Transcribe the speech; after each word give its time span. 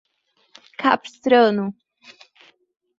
Capistrano 0.79 1.65